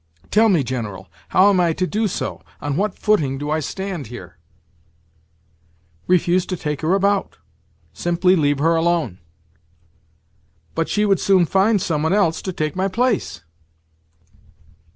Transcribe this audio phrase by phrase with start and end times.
[0.31, 2.41] "Tell me, General, how am I to do so?
[2.59, 4.39] On what footing do I stand here?"
[6.07, 7.37] "Refuse to take her about.
[7.93, 9.19] Simply leave her alone."
[10.73, 13.41] "But she would soon find some one else to take my place?"